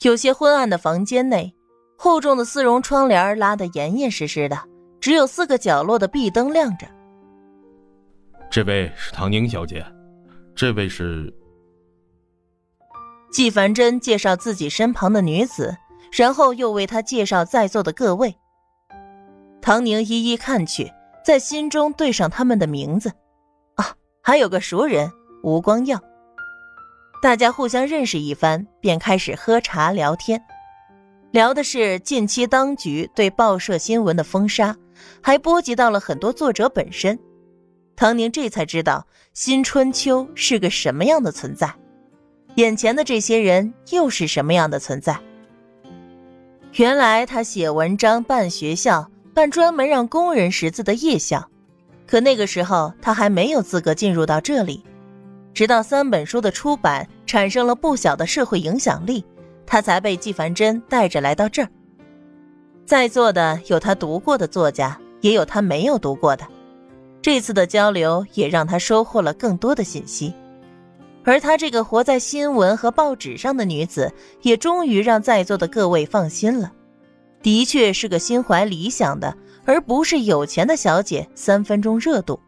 [0.00, 1.54] 有些昏暗的房间内，
[1.98, 4.58] 厚重的丝绒窗帘拉得严严实实的，
[4.98, 6.86] 只有四个角落的壁灯亮着。
[8.50, 9.84] 这位是唐宁小姐，
[10.54, 11.30] 这位是。
[13.30, 15.76] 纪凡真介绍自己身旁的女子，
[16.12, 18.34] 然后又为她介绍在座的各位。
[19.60, 20.90] 唐宁一一看去，
[21.22, 23.12] 在心中对上他们的名字。
[23.74, 25.12] 啊，还有个熟人
[25.42, 26.00] 吴光耀。
[27.22, 30.42] 大家互相认识一番，便开始喝茶聊天，
[31.32, 34.74] 聊的是近期当局对报社新闻的封杀，
[35.22, 37.18] 还波及到了很多作者本身。
[37.94, 41.70] 唐宁这才知道新春秋是个什么样的存在。
[42.54, 45.20] 眼前的这些人又是什么样的存在？
[46.76, 51.46] 原来他写文章办学校，办专门让工人识字的夜校，
[52.06, 54.82] 可那个时候他还没有资格进入到这里。
[55.52, 59.24] 直到三本书的出版产生了不小的社会影响力，
[59.66, 61.68] 他才被纪凡真带着来到这儿。
[62.86, 66.46] 在座的有他读过的作家，也有他没有读过的。
[67.22, 70.34] 这次的交流也让他收获了更多的信息。
[71.22, 76.72] 而她这个活在新闻和报纸上的女子，也终于让在座的各位放心了。
[77.42, 81.28] 的确是个心怀理想的，而不是有钱的小姐。
[81.34, 82.40] 三分钟热度。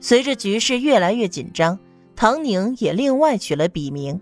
[0.00, 1.78] 随着局势越来越紧张，
[2.16, 4.20] 唐宁也另外取了笔名。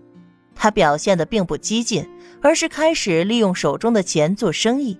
[0.53, 2.05] 他表现的并不激进，
[2.41, 4.99] 而是开始利用手中的钱做生意，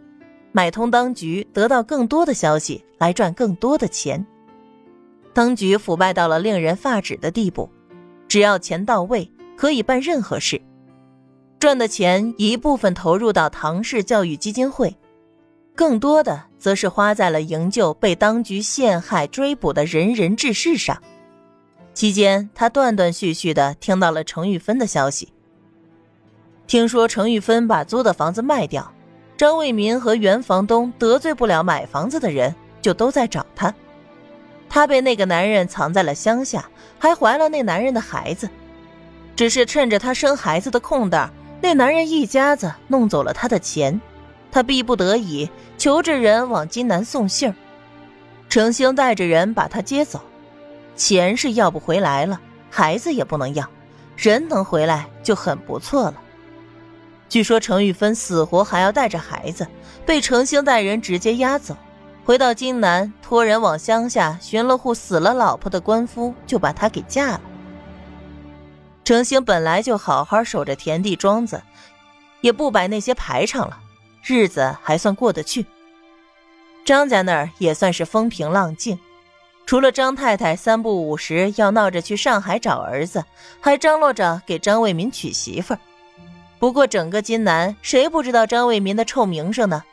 [0.54, 4.26] 买通当局，得到更多的消息，来赚更多的钱。
[5.34, 7.70] 当局腐败到了令人发指的地步。
[8.28, 10.62] 只要钱到位，可以办任何事。
[11.60, 14.96] 赚的钱一部分投入到唐氏教育基金会，
[15.80, 21.02] 更多的则是花在了营救被当局陷害追捕的仁人志士上。
[21.94, 25.32] 期间，他断断续续的听到了程玉芬的消息。
[26.68, 28.94] 听说程玉芬把租的房子卖掉，
[29.38, 33.74] 张卫民和原房东得罪不了买房子的人，就都在找他。
[34.68, 36.70] 她被那个男人藏在了乡下，
[37.00, 38.50] 还怀了那男人的孩子。
[39.34, 41.32] 只是趁着她生孩子的空档，
[41.62, 44.02] 那男人一家子弄走了她的钱，
[44.52, 47.56] 他逼不得已求着人往金南送信儿。
[48.50, 50.22] 程兴带着人把她接走，
[50.96, 52.40] 钱是要不回来了，
[52.70, 53.70] 孩子也不能要，
[54.18, 56.16] 人能回来就很不错了。
[57.28, 59.68] 据说程玉芬死活还要带着孩子，
[60.04, 61.78] 被程兴带人直接押走。
[62.26, 67.42] 回到金南，托人往乡下寻了户死了老婆的官夫，就把她给嫁了。
[69.04, 71.62] 程兴本来就好好守着田地庄子，
[72.42, 73.80] 也不摆那些排场了，
[74.24, 75.66] 日子还算过得去。
[76.86, 78.98] 张家那儿也算是风平浪静，
[79.66, 83.24] 除了张太太三不五时要闹着去上海找儿子，
[83.62, 85.80] 还张罗着给张卫民娶媳妇儿。
[86.58, 89.84] 不过整个金南，谁不知道张卫民的臭名声呢？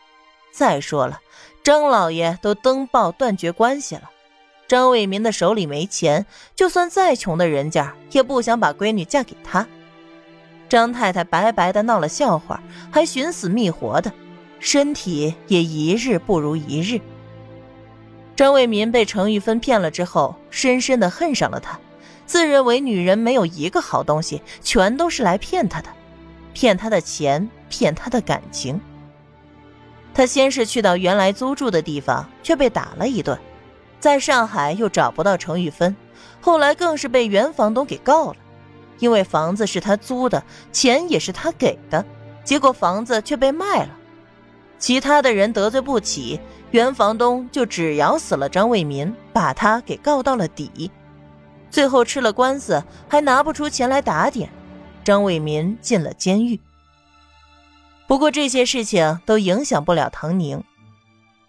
[0.53, 1.21] 再说了。
[1.63, 4.11] 张老爷都登报断绝关系了，
[4.69, 9.67] 张卫民的手里没钱，就算再穷的人家也不想把闺女嫁给他。
[10.69, 14.13] 张太太白白的闹了笑话，还寻死觅活的，
[14.59, 17.01] 身体也一日不如一日。
[18.35, 21.79] 张卫民被程玉芬骗了之后，深深的恨上了她，
[22.27, 25.89] 自认为女人没有一个好东西，全都是来骗她的，
[26.53, 28.81] 骗她的钱，骗她的感情。
[30.13, 33.39] 他先是去到原来租住的地方，却被打了一顿，
[34.01, 35.95] 在上海又找不到程玉芬，
[36.41, 38.37] 后来更是被原房东给告了，
[38.99, 40.43] 因为房子是他租的，
[40.73, 42.05] 钱也是他给的，
[42.45, 43.91] 结果房子却被卖了，
[44.79, 46.41] 其他的人得罪不起，
[46.71, 50.91] 原房东就只咬死了张卫民，把他给告到了底，
[51.71, 54.51] 最后吃了官司，还拿不出钱来打点，
[55.05, 56.61] 张卫民进了监狱。
[58.07, 60.63] 不过这些事情都影响不了唐宁。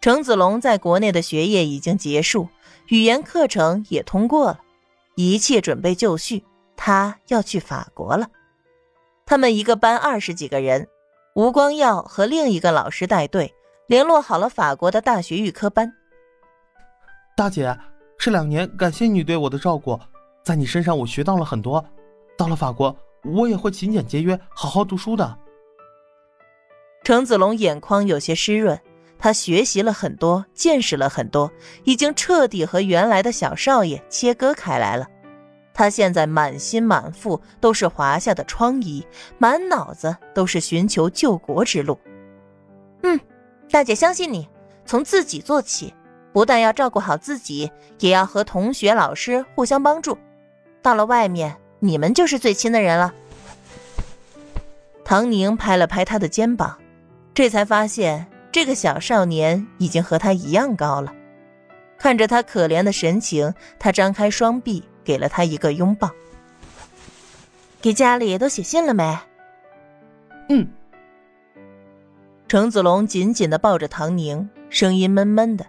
[0.01, 2.49] 程子龙在国内的学业已经结束，
[2.87, 4.59] 语言课程也通过了，
[5.15, 6.43] 一切准备就绪。
[6.77, 8.29] 他要去法国了。
[9.25, 10.87] 他们一个班二十几个人，
[11.35, 13.53] 吴光耀和另一个老师带队，
[13.87, 15.91] 联络好了法国的大学预科班。
[17.35, 17.77] 大姐，
[18.17, 19.99] 这两年感谢你对我的照顾，
[20.43, 21.83] 在你身上我学到了很多。
[22.37, 25.37] 到了法国，我也会勤俭节约，好好读书的。
[27.03, 28.79] 程子龙眼眶有些湿润，
[29.17, 31.51] 他学习了很多，见识了很多，
[31.83, 35.07] 已经彻底和原来的小少爷切割开来了。
[35.77, 39.05] 他现在满心满腹都是华夏的疮痍，
[39.37, 41.99] 满脑子都是寻求救国之路。
[43.03, 43.19] 嗯，
[43.69, 44.49] 大姐相信你，
[44.85, 45.93] 从自己做起，
[46.33, 50.17] 不但要照顾好自己，也要和同学、老师互相帮助。
[50.81, 53.13] 到了外面，你们就是最亲的人了。
[55.05, 56.75] 唐宁拍了拍他的肩膀，
[57.35, 61.13] 这才发现这个小少年已经和他一样高了。
[61.99, 66.11] 看着他可怜的神情，他张开双臂，给了他一个拥抱。
[67.81, 69.17] 给家里都写信了没？
[70.49, 70.67] 嗯。
[72.49, 75.65] 程子龙紧紧的抱着唐宁，声音闷闷的：“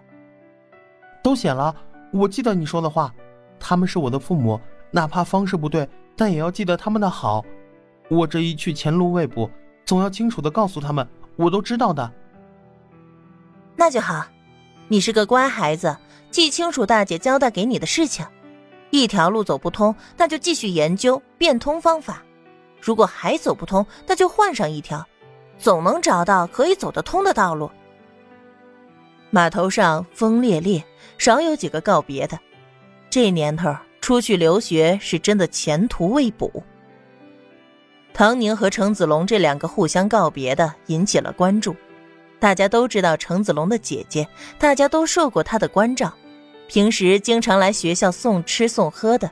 [1.23, 1.73] 都写了，
[2.11, 3.13] 我记得你说的话，
[3.57, 4.59] 他们是我的父母，
[4.91, 5.87] 哪怕方式不对，
[6.17, 7.45] 但也要记得他们的好。”
[8.11, 9.49] 我这一去前路未卜，
[9.85, 11.07] 总要清楚的告诉他们，
[11.37, 12.11] 我都知道的。
[13.77, 14.25] 那就好，
[14.89, 15.95] 你是个乖孩子，
[16.29, 18.25] 记清楚大姐交代给你的事情。
[18.91, 22.15] 一条路走不通，那就继续研究变通方法；
[22.81, 25.05] 如果还走不通，那就换上一条，
[25.57, 27.69] 总能找到可以走得通的道路。
[29.29, 30.83] 码头上风烈烈，
[31.17, 32.39] 少有几个告别的。
[33.11, 36.51] 这年头出去留学是真的前途未卜。
[38.11, 41.75] 唐宁和程子龙这两个互相告别的引起了关注，
[42.39, 44.27] 大家都知道程子龙的姐姐，
[44.57, 46.11] 大家都受过他的关照，
[46.69, 49.31] 平时经常来学校送吃送喝的。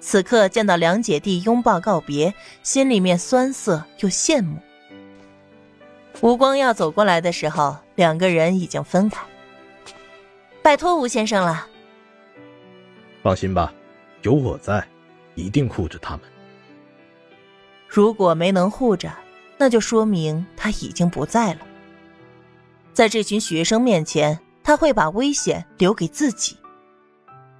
[0.00, 4.58] 此刻见到两姐弟拥抱告别，心里面酸涩又羡慕。
[6.22, 9.22] 吴光耀走过来的时候，两个人已经分开。
[10.62, 11.68] 拜托吴先生了。
[13.22, 13.72] 放心吧，
[14.22, 14.82] 有我在，
[15.34, 16.20] 一定护着他们。
[17.86, 19.12] 如果没能护着，
[19.58, 21.60] 那就说明他已经不在了。
[22.94, 26.56] 在这群学生面前，他会把危险留给自己。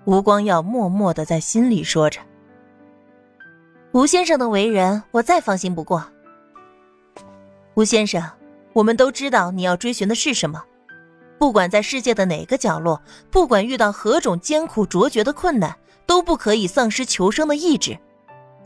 [0.05, 2.21] 吴光耀默默的在心里说着
[3.93, 6.05] ：“吴先生的为人，我再放心不过。”
[7.75, 8.23] 吴先生，
[8.73, 10.63] 我们都知道你要追寻的是什么。
[11.39, 13.01] 不管在世界的哪个角落，
[13.31, 17.97] 不管遇到何种艰苦卓绝的困难，都不可以丧失求生的意志。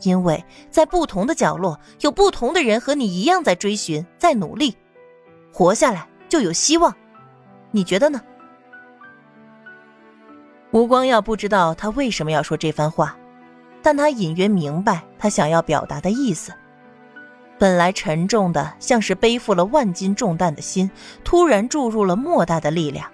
[0.01, 4.75] 因为在不同的角落，有不同的人和你一样在追寻，在努力，
[5.53, 6.95] 活下来就有希望。
[7.71, 8.21] 你觉得呢？
[10.71, 13.17] 吴光耀不知道他为什么要说这番话，
[13.81, 16.53] 但他隐约明白他想要表达的意思。
[17.57, 20.91] 本来沉重的，像是背负了万斤重担的心，
[21.23, 23.09] 突然注入了莫大的力量。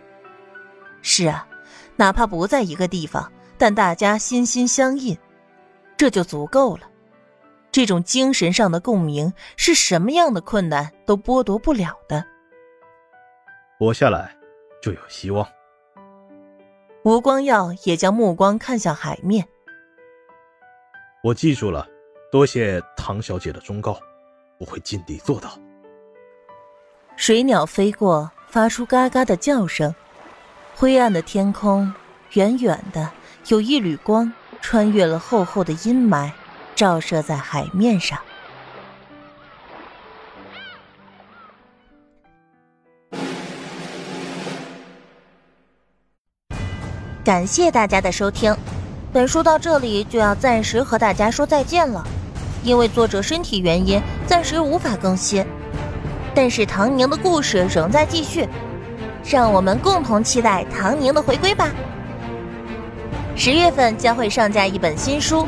[1.01, 1.47] 是啊，
[1.95, 5.17] 哪怕不在一个地方，但大家心心相印。
[5.95, 6.81] 这就足够了，
[7.71, 12.25] 这种精神上的共鸣是什么样的困难都剥夺不了的。
[13.77, 14.35] 活下来
[14.81, 15.47] 就有希望。
[17.03, 19.45] 吴光耀也将目光看向海面。
[21.21, 21.85] 我记住了，
[22.31, 23.99] 多谢唐小姐的忠告，
[24.57, 25.49] 我会尽力做到。
[27.17, 29.93] 水鸟飞过，发出嘎嘎的叫声。
[30.75, 31.93] 灰暗的天空，
[32.33, 33.11] 远远的
[33.47, 34.31] 有一缕光。
[34.61, 36.31] 穿越了厚厚的阴霾，
[36.73, 38.17] 照射在海面上。
[47.23, 48.53] 感谢大家的收听，
[49.13, 52.05] 本书到这里就要暂时和大家说再见了，
[52.63, 55.45] 因为作者身体原因，暂时无法更新。
[56.35, 58.45] 但是唐宁的故事仍在继续，
[59.23, 61.69] 让我们共同期待唐宁的回归吧。
[63.37, 65.43] 十月份将会上架一本新书，《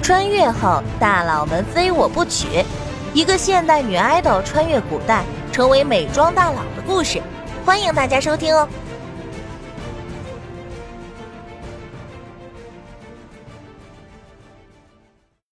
[0.00, 2.46] 穿越后大佬们非我不娶》，
[3.12, 7.20] 一个现代女爱豆穿越古代，成为美妆大佬的故事，
[7.66, 8.66] 欢迎大家收听哦。